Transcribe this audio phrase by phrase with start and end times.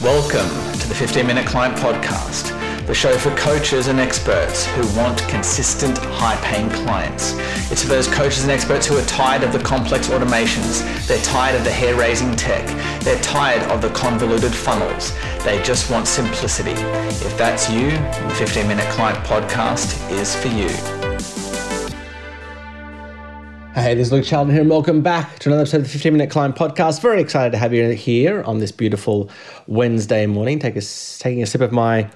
[0.00, 0.48] Welcome
[0.78, 2.56] to the 15 Minute Client Podcast,
[2.86, 7.32] the show for coaches and experts who want consistent, high paying clients.
[7.72, 11.56] It's for those coaches and experts who are tired of the complex automations, they're tired
[11.56, 12.64] of the hair raising tech,
[13.02, 15.12] they're tired of the convoluted funnels.
[15.42, 16.80] They just want simplicity.
[17.26, 20.97] If that's you, the 15 Minute Client Podcast is for you.
[23.80, 26.12] Hey, this is Luke Charlton here, and welcome back to another episode of the 15
[26.12, 27.00] Minute Client Podcast.
[27.00, 29.30] Very excited to have you here on this beautiful
[29.68, 30.58] Wednesday morning.
[30.58, 32.10] Take a, taking a sip of my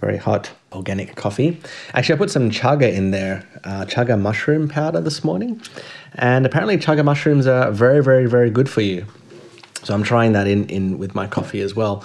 [0.00, 1.60] very hot organic coffee.
[1.94, 5.62] Actually, I put some chaga in there, uh, chaga mushroom powder this morning,
[6.16, 9.06] and apparently chaga mushrooms are very, very, very good for you.
[9.84, 12.04] So I'm trying that in in with my coffee as well.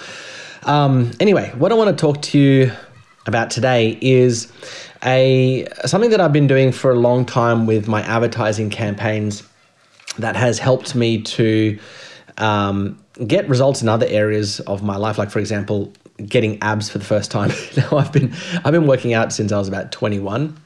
[0.62, 2.72] Um, anyway, what I want to talk to you
[3.26, 4.52] about today is
[5.06, 9.44] a something that I've been doing for a long time with my advertising campaigns
[10.18, 11.80] that has helped me to
[12.38, 15.18] um, get results in other areas of my life.
[15.18, 15.94] Like for example,
[16.26, 17.52] getting abs for the first time.
[17.78, 20.58] now I've been I've been working out since I was about 21.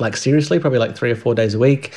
[0.00, 1.92] Like seriously, probably like three or four days a week.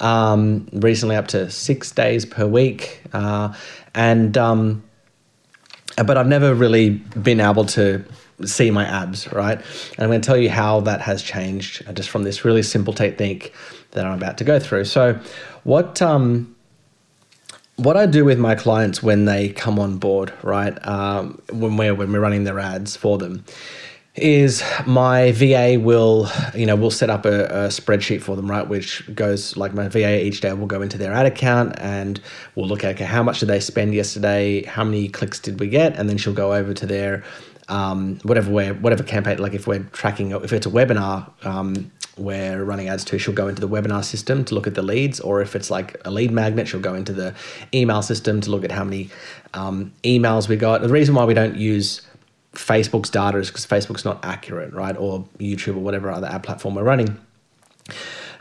[0.00, 3.54] Um, recently up to six days per week, uh,
[3.94, 4.84] and um,
[5.96, 8.04] but I've never really been able to
[8.44, 9.58] see my abs, right?
[9.58, 12.92] And I'm going to tell you how that has changed just from this really simple
[12.92, 13.54] technique
[13.92, 14.84] that I'm about to go through.
[14.84, 15.18] So,
[15.64, 16.54] what um,
[17.76, 20.74] what I do with my clients when they come on board, right?
[20.86, 23.44] Um, when we're when we're running their ads for them,
[24.16, 28.66] is my VA will, you know, we'll set up a, a, spreadsheet for them, right?
[28.66, 32.18] Which goes like my VA each day will go into their ad account and
[32.54, 34.62] we'll look at okay, how much did they spend yesterday?
[34.64, 35.96] How many clicks did we get?
[35.96, 37.24] And then she'll go over to their
[37.68, 42.64] um, whatever way, whatever campaign, like if we're tracking, if it's a webinar, um, we're
[42.64, 45.42] running ads to, she'll go into the webinar system to look at the leads, or
[45.42, 47.34] if it's like a lead magnet, she'll go into the
[47.74, 49.10] email system to look at how many
[49.54, 50.80] um, emails we got.
[50.80, 52.02] The reason why we don't use
[52.54, 54.96] Facebook's data is because Facebook's not accurate, right?
[54.96, 57.18] Or YouTube or whatever other ad platform we're running.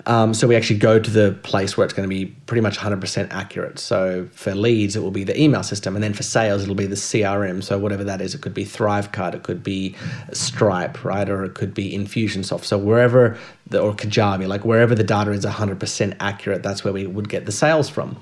[0.08, 2.78] Um, so we actually go to the place where it's going to be pretty much
[2.78, 3.79] 100% accurate.
[3.79, 6.85] So for leads, it will be the email system, and then for sales, it'll be
[6.85, 7.63] the CRM.
[7.63, 9.96] So whatever that is, it could be Thrivecart, it could be
[10.31, 12.66] Stripe, right, or it could be Infusionsoft.
[12.66, 13.38] So wherever
[13.68, 17.47] the or Kajabi, like wherever the data is 100% accurate, that's where we would get
[17.47, 18.18] the sales from.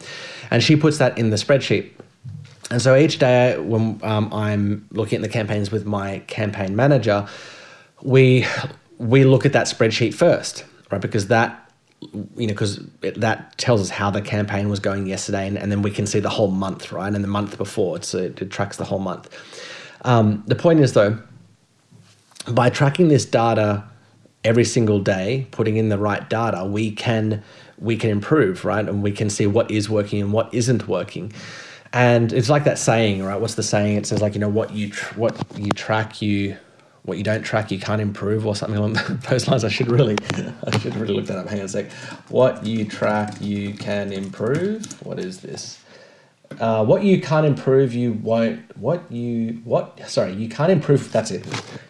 [0.52, 1.91] And she puts that in the spreadsheet.
[2.72, 7.28] And so each day when um, I'm looking at the campaigns with my campaign manager,
[8.02, 8.46] we
[8.97, 11.02] we look at that spreadsheet first, right?
[11.02, 11.62] Because that
[12.36, 15.81] you know, because that tells us how the campaign was going yesterday, and, and, then
[15.81, 17.14] we can see the whole month, right?
[17.14, 19.30] And the month before, it's, it, it tracks the whole month.
[20.03, 21.19] Um, the point is, though,
[22.47, 23.84] by tracking this data
[24.44, 27.44] every single day, putting in the right data, we can
[27.80, 28.88] we can improve, right?
[28.88, 31.34] And we can see what is working and what isn't working.
[31.92, 33.40] And it's like that saying, right?
[33.40, 33.97] What's the saying?
[33.97, 36.58] It says like, you know, what you tr- what you track, you
[37.03, 38.94] what you don't track you can't improve or something along
[39.30, 39.64] those lines.
[39.64, 40.16] I should really
[40.66, 41.47] I should really look that up.
[41.47, 41.91] Hang on a sec.
[42.30, 44.86] What you track you can improve.
[45.06, 45.80] What is this?
[46.59, 51.31] Uh, what you can't improve you won't what you what sorry you can't improve that's
[51.31, 51.44] it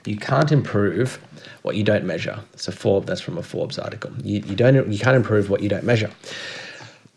[0.06, 1.20] you can't improve
[1.64, 5.00] what you don't measure so Forbes that's from a Forbes article you, you don't you
[5.00, 6.10] can't improve what you don't measure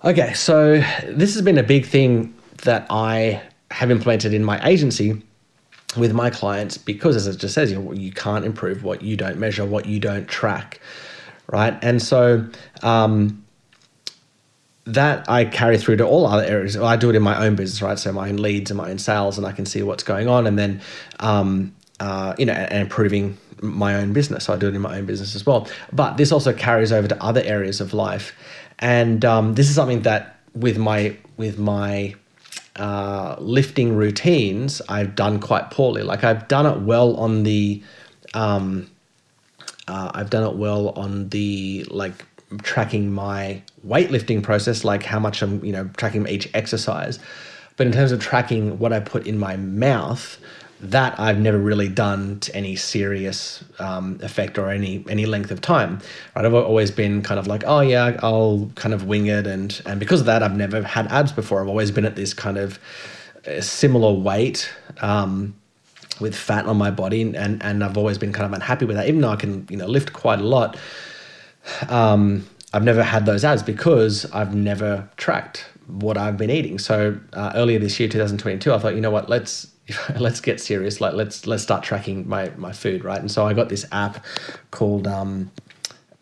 [0.02, 3.40] okay so this has been a big thing that I
[3.70, 5.22] have implemented in my agency
[5.96, 9.38] with my clients because, as it just says, you, you can't improve what you don't
[9.38, 10.80] measure, what you don't track,
[11.46, 11.78] right?
[11.82, 12.46] And so
[12.82, 13.44] um,
[14.84, 16.76] that I carry through to all other areas.
[16.76, 17.98] I do it in my own business, right?
[17.98, 20.46] So my own leads and my own sales, and I can see what's going on,
[20.46, 20.80] and then
[21.20, 24.44] um, uh, you know, and improving my own business.
[24.44, 25.66] So I do it in my own business as well.
[25.92, 28.34] But this also carries over to other areas of life,
[28.78, 32.14] and um, this is something that with my with my
[32.76, 36.02] uh, lifting routines, I've done quite poorly.
[36.02, 37.82] Like I've done it well on the,
[38.34, 38.90] um,
[39.88, 42.24] uh, I've done it well on the like
[42.62, 47.18] tracking my weightlifting process, like how much I'm, you know, tracking each exercise.
[47.76, 50.38] But in terms of tracking what I put in my mouth,
[50.80, 55.60] that I've never really done to any serious um, effect or any any length of
[55.60, 56.00] time.
[56.34, 59.80] Right, I've always been kind of like, oh yeah, I'll kind of wing it, and
[59.86, 61.62] and because of that, I've never had abs before.
[61.62, 62.78] I've always been at this kind of
[63.46, 64.70] uh, similar weight.
[65.00, 65.54] Um,
[66.18, 69.06] with fat on my body and and I've always been kind of unhappy with that
[69.06, 70.78] even though I can you know lift quite a lot
[71.90, 77.18] um, I've never had those abs because I've never tracked what I've been eating so
[77.34, 79.66] uh, earlier this year 2022 I thought you know what let's
[80.18, 81.00] let's get serious.
[81.00, 83.20] Like let's let's start tracking my my food, right?
[83.20, 84.24] And so I got this app
[84.70, 85.50] called um,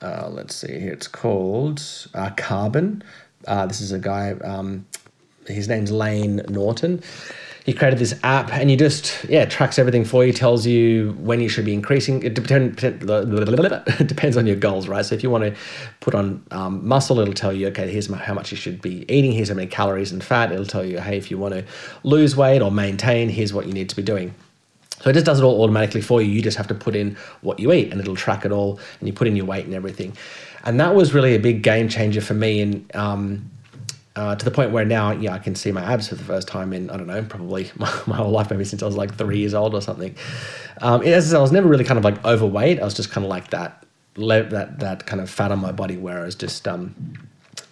[0.02, 0.92] uh, let's see here.
[0.92, 1.82] It's called
[2.14, 3.02] uh, Carbon.
[3.46, 4.32] Uh, this is a guy.
[4.32, 4.86] Um,
[5.46, 7.02] his name's Layne Norton.
[7.64, 11.40] He created this app and you just yeah tracks everything for you tells you when
[11.40, 12.22] you should be increasing.
[12.22, 12.76] It depend,
[14.06, 15.04] depends on your goals right?
[15.04, 15.56] So if you want to
[16.00, 19.32] put on um, muscle it'll tell you okay here's how much you should be eating
[19.32, 20.52] here's how many calories and fat.
[20.52, 21.64] It'll tell you hey if you want to
[22.02, 24.34] lose weight or maintain here's what you need to be doing.
[25.00, 26.30] So it just does it all automatically for you.
[26.30, 29.08] You just have to put in what you eat and it'll track it all and
[29.08, 30.16] you put in your weight and everything.
[30.64, 33.50] And that was really a big game changer for me in um,
[34.16, 36.46] uh, to the point where now, yeah, I can see my abs for the first
[36.46, 39.16] time in I don't know, probably my, my whole life, maybe since I was like
[39.16, 40.14] three years old or something.
[40.80, 42.80] Um, as I, said, I was never really kind of like overweight.
[42.80, 43.84] I was just kind of like that,
[44.14, 46.94] that that kind of fat on my body, where I was just um,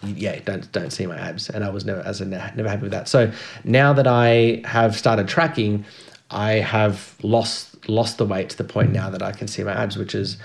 [0.05, 2.93] yeah, don't don't see my abs, and I was never as a never happy with
[2.93, 3.09] that.
[3.09, 3.31] So
[3.65, 5.85] now that I have started tracking,
[6.31, 9.73] I have lost lost the weight to the point now that I can see my
[9.73, 10.39] abs, which is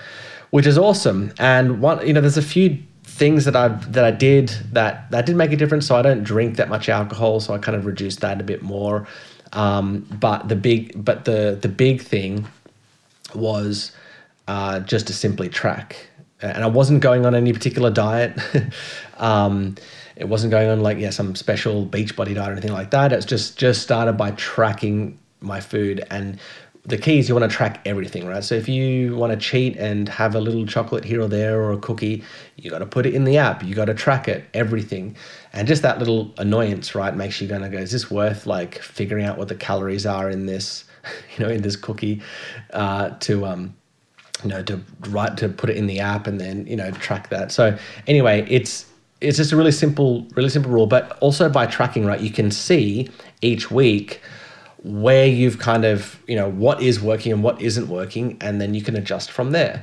[0.51, 1.33] which is awesome.
[1.39, 2.77] And one, you know, there's a few
[3.17, 5.87] things that I that I did that that did make a difference.
[5.87, 8.61] So I don't drink that much alcohol, so I kind of reduced that a bit
[8.61, 9.07] more.
[9.53, 12.47] Um, but the big but the the big thing
[13.33, 13.91] was
[14.47, 16.09] uh, just to simply track,
[16.41, 18.39] and I wasn't going on any particular diet.
[19.17, 19.75] um,
[20.15, 23.11] it wasn't going on like yeah some special beach body diet or anything like that.
[23.13, 26.39] It's just just started by tracking my food and
[26.87, 28.43] the key is you want to track everything, right?
[28.43, 31.73] So if you want to cheat and have a little chocolate here or there or
[31.73, 32.23] a cookie,
[32.55, 33.61] you got to put it in the app.
[33.61, 35.17] You got to track it, everything.
[35.51, 38.79] And just that little annoyance, right, makes you going to go, is this worth like
[38.79, 40.85] figuring out what the calories are in this,
[41.37, 42.21] you know, in this cookie
[42.71, 43.75] uh, to, um,
[44.43, 47.29] you know, to write, to put it in the app and then, you know, track
[47.29, 47.51] that.
[47.51, 48.85] So anyway, it's,
[49.19, 52.49] it's just a really simple, really simple rule, but also by tracking, right, you can
[52.49, 53.09] see
[53.41, 54.21] each week,
[54.83, 58.73] where you've kind of you know what is working and what isn't working and then
[58.73, 59.81] you can adjust from there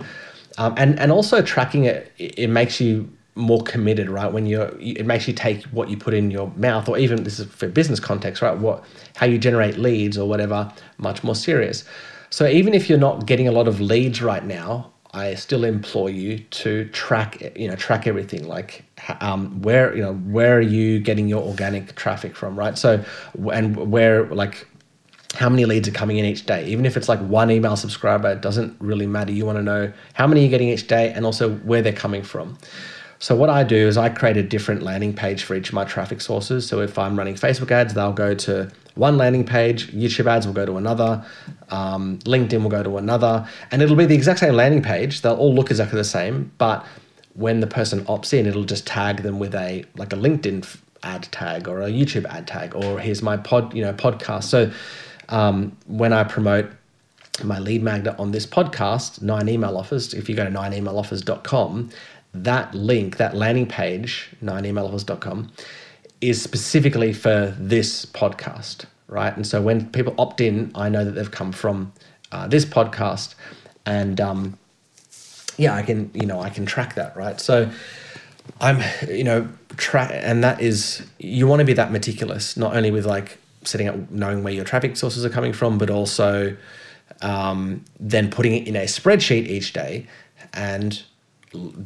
[0.58, 5.05] um, and and also tracking it it makes you more committed right when you're it
[5.05, 7.99] makes you take what you put in your mouth or even this is for business
[7.99, 8.85] context right what
[9.17, 11.85] how you generate leads or whatever much more serious
[12.31, 16.11] so even if you're not getting a lot of leads right now I still implore
[16.11, 18.49] you to track, you know, track everything.
[18.49, 18.85] Like,
[19.20, 22.76] um, where, you know, where are you getting your organic traffic from, right?
[22.76, 23.05] So,
[23.52, 24.67] and where, like,
[25.34, 26.66] how many leads are coming in each day.
[26.66, 29.32] Even if it's like one email subscriber, it doesn't really matter.
[29.32, 32.22] You want to know how many you're getting each day and also where they're coming
[32.22, 32.56] from.
[33.19, 35.84] So what I do is I create a different landing page for each of my
[35.84, 36.66] traffic sources.
[36.66, 39.90] So if I'm running Facebook ads, they'll go to one landing page.
[39.92, 41.25] YouTube ads will go to another.
[41.70, 45.22] Um, LinkedIn will go to another, and it'll be the exact same landing page.
[45.22, 46.86] They'll all look exactly the same, but
[47.34, 51.25] when the person opts in, it'll just tag them with a like a LinkedIn ad
[51.32, 54.44] tag or a YouTube ad tag, or here's my pod, you know, podcast.
[54.44, 54.70] So
[55.28, 56.70] um, when I promote
[57.42, 61.90] my lead magnet on this podcast, Nine Email Offers, if you go to nineemailoffers.com,
[62.34, 65.50] that link, that landing page, nineemailoffers.com,
[66.20, 69.34] is specifically for this podcast, right?
[69.34, 71.92] And so when people opt in, I know that they've come from
[72.32, 73.34] uh, this podcast,
[73.86, 74.58] and um,
[75.56, 77.40] yeah, I can, you know, I can track that, right?
[77.40, 77.70] So
[78.60, 82.90] I'm, you know, track, and that is you want to be that meticulous, not only
[82.90, 86.56] with like setting up knowing where your traffic sources are coming from, but also
[87.22, 90.06] um, then putting it in a spreadsheet each day
[90.52, 91.02] and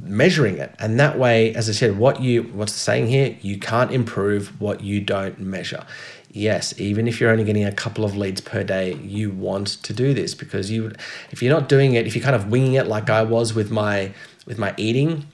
[0.01, 0.75] measuring it.
[0.79, 3.37] And that way, as I said, what you what's the saying here?
[3.41, 5.85] You can't improve what you don't measure.
[6.31, 9.93] Yes, even if you're only getting a couple of leads per day, you want to
[9.93, 10.93] do this because you
[11.31, 13.71] if you're not doing it, if you're kind of winging it like I was with
[13.71, 14.13] my
[14.47, 15.27] with my eating,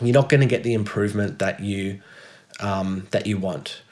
[0.00, 2.00] you're not going to get the improvement that you
[2.60, 3.82] um, that you want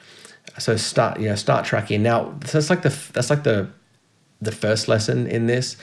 [0.57, 2.03] so start you know start tracking.
[2.03, 3.69] Now that's like the that's like the
[4.41, 5.77] the first lesson in this.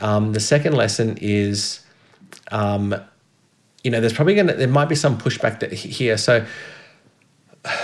[0.00, 1.80] Um, the second lesson is
[2.50, 2.94] um,
[3.84, 6.16] you know there's probably gonna there might be some pushback that here.
[6.16, 6.46] So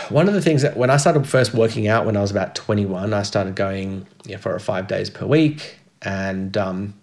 [0.09, 2.54] one of the things that when I started first working out when I was about
[2.54, 5.78] 21 I started going you know, for five days per week.
[6.02, 6.95] And um,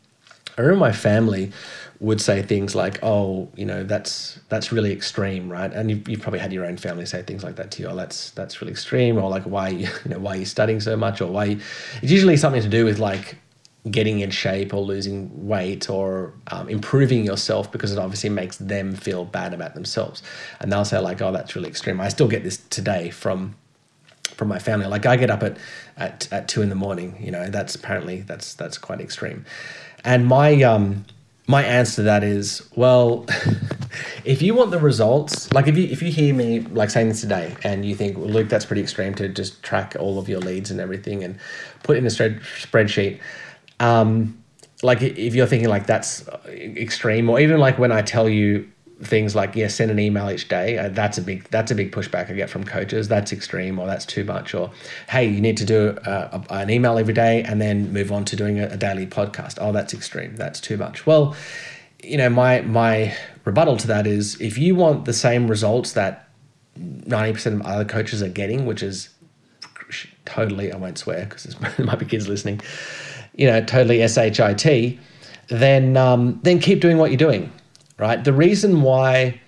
[0.61, 1.51] I remember my family
[1.99, 6.21] would say things like, "Oh, you know, that's that's really extreme, right?" And you've, you've
[6.21, 7.89] probably had your own family say things like that to you.
[7.89, 10.95] Oh, that's that's really extreme, or like, why you know why are you studying so
[10.95, 11.45] much, or why?
[11.45, 11.59] You...
[12.01, 13.37] It's usually something to do with like
[13.89, 18.93] getting in shape or losing weight or um, improving yourself because it obviously makes them
[18.93, 20.21] feel bad about themselves,
[20.59, 23.55] and they'll say like, "Oh, that's really extreme." I still get this today from
[24.35, 24.87] from my family.
[24.87, 25.57] Like I get up at
[25.97, 27.15] at, at two in the morning.
[27.19, 29.45] You know, that's apparently that's that's quite extreme.
[30.03, 31.05] And my um
[31.47, 33.25] my answer to that is well
[34.25, 37.21] if you want the results like if you if you hear me like saying this
[37.21, 40.39] today and you think well, luke that's pretty extreme to just track all of your
[40.39, 41.37] leads and everything and
[41.83, 43.19] put in a spreadsheet
[43.81, 44.41] um,
[44.83, 48.69] like if you're thinking like that's extreme or even like when i tell you
[49.03, 50.77] things like yeah, send an email each day.
[50.77, 53.07] Uh, that's a big that's a big pushback I get from coaches.
[53.07, 54.53] That's extreme, or that's too much.
[54.53, 54.71] Or
[55.09, 58.25] hey, you need to do uh, a, an email every day and then move on
[58.25, 59.57] to doing a, a daily podcast.
[59.59, 60.35] Oh, that's extreme.
[60.35, 61.05] That's too much.
[61.05, 61.35] Well,
[62.03, 63.15] you know, my my
[63.45, 66.29] rebuttal to that is if you want the same results that
[66.75, 69.09] ninety percent of other coaches are getting, which is
[70.25, 71.43] totally I won't swear because
[71.77, 72.61] there might be kids listening.
[73.35, 74.99] You know, totally shit.
[75.47, 77.51] Then um, then keep doing what you're doing
[78.01, 78.21] right?
[78.21, 79.39] The reason why,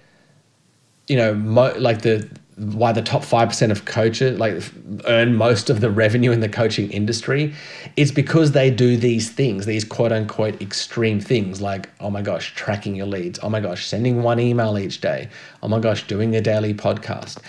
[1.07, 4.61] you know, mo- like the why the top 5% of coaches like
[5.07, 7.51] earn most of the revenue in the coaching industry
[7.95, 12.53] is because they do these things these quote unquote extreme things like oh my gosh
[12.53, 13.39] tracking your leads.
[13.41, 15.29] Oh my gosh sending one email each day.
[15.63, 17.39] Oh my gosh doing a daily podcast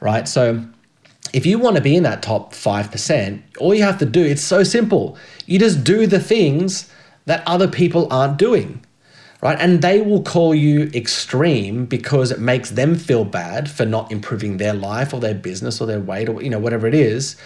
[0.00, 0.26] right?
[0.26, 0.64] So
[1.34, 4.42] if you want to be in that top 5% all you have to do it's
[4.42, 5.18] so simple.
[5.44, 6.90] You just do the things
[7.26, 8.83] that other people aren't doing
[9.44, 9.60] right?
[9.60, 14.56] And they will call you extreme because it makes them feel bad for not improving
[14.56, 17.36] their life or their business or their weight or you know whatever it is.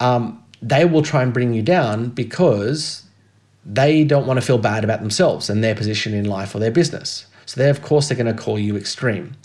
[0.00, 3.02] Um, they will try and bring you down because
[3.66, 6.70] they don't want to feel bad about themselves and their position in life or their
[6.70, 7.26] business.
[7.44, 9.36] So they of course they're going to call you extreme.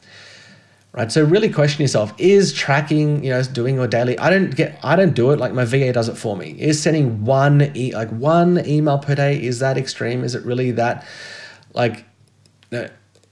[0.92, 1.12] Right.
[1.12, 4.96] So really question yourself, is tracking, you know, doing your daily I don't get I
[4.96, 6.56] don't do it like my VA does it for me.
[6.58, 10.24] Is sending one e- like one email per day is that extreme?
[10.24, 11.06] Is it really that
[11.74, 12.06] like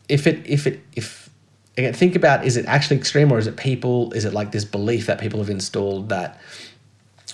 [0.10, 1.30] if it if it if
[1.78, 4.66] again think about is it actually extreme or is it people is it like this
[4.66, 6.40] belief that people have installed that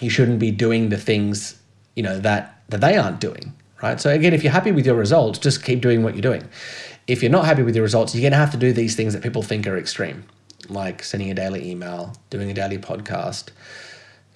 [0.01, 1.59] you shouldn't be doing the things
[1.95, 3.99] you know that that they aren't doing right?
[3.99, 6.47] So again if you're happy with your results just keep doing what you're doing.
[7.05, 9.13] If you're not happy with your results you're going to have to do these things
[9.13, 10.23] that people think are extreme
[10.69, 13.49] like sending a daily email doing a daily podcast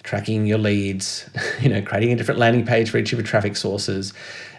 [0.02, 1.28] tracking your leads
[1.60, 4.12] you know creating a different landing page for each of your traffic sources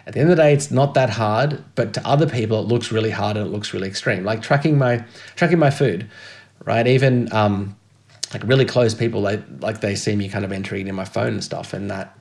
[0.06, 2.66] at the end of the day, it's not that hard, but to other people, it
[2.66, 4.24] looks really hard and it looks really extreme.
[4.24, 5.04] Like tracking my
[5.36, 6.08] tracking my food,
[6.64, 6.86] right?
[6.86, 7.76] Even um,
[8.32, 11.44] like really close people, like they see me kind of entering in my phone and
[11.44, 12.18] stuff, and that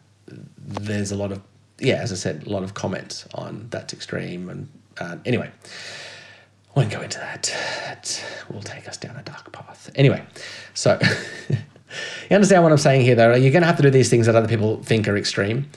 [0.57, 1.41] there's a lot of
[1.79, 4.49] yeah, as I said, a lot of comments on that's extreme.
[4.49, 4.69] And
[4.99, 5.49] uh, anyway,
[6.75, 7.49] I won't go into that.
[7.91, 9.89] It will take us down a dark path.
[9.95, 10.23] Anyway,
[10.73, 10.99] so
[11.49, 13.35] you understand what I'm saying here, though.
[13.35, 15.69] You're going to have to do these things that other people think are extreme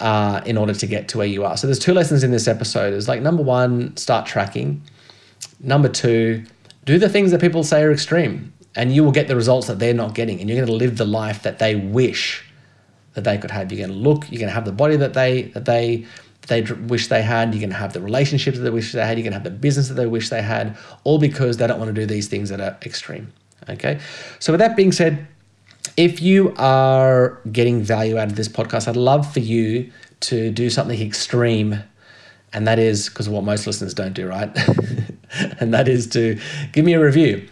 [0.00, 1.56] uh, in order to get to where you are.
[1.56, 2.92] So there's two lessons in this episode.
[2.94, 4.82] Is like number one, start tracking.
[5.60, 6.44] Number two,
[6.84, 9.78] do the things that people say are extreme, and you will get the results that
[9.78, 12.44] they're not getting, and you're going to live the life that they wish
[13.14, 13.72] that they could have.
[13.72, 16.06] You're going to look, you're going to have the body that they that they
[16.48, 17.54] they wish they had.
[17.54, 19.18] You're going to have the relationships that they wish they had.
[19.18, 21.78] You're going to have the business that they wish they had, all because they don't
[21.78, 23.32] want to do these things that are extreme.
[23.68, 23.98] Okay.
[24.38, 25.26] So with that being said,
[25.96, 30.70] if you are getting value out of this podcast, I'd love for you to do
[30.70, 31.82] something extreme.
[32.52, 34.50] And that is because of what most listeners don't do, right?
[35.60, 36.38] and that is to
[36.72, 37.46] give me a review.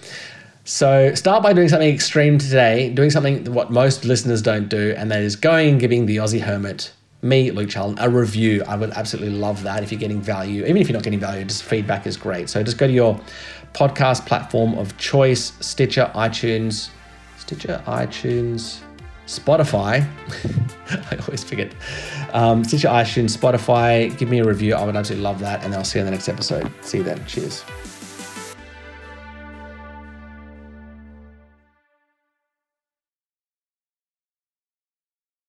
[0.65, 5.11] So start by doing something extreme today, doing something what most listeners don't do, and
[5.11, 8.65] that is going and giving the Aussie Hermit, me, Luke Charlton, a review.
[8.67, 10.65] I would absolutely love that if you're getting value.
[10.65, 12.49] Even if you're not getting value, just feedback is great.
[12.49, 13.21] So just go to your
[13.75, 16.89] podcast platform of choice, Stitcher, iTunes,
[17.47, 18.81] Stitcher, iTunes,
[19.27, 20.07] Spotify.
[21.11, 21.75] I always forget.
[22.33, 24.17] Um, Stitcher, iTunes, Spotify.
[24.17, 24.75] Give me a review.
[24.75, 25.63] I would absolutely love that.
[25.65, 26.71] And I'll see you in the next episode.
[26.83, 27.25] See you then.
[27.27, 27.65] Cheers.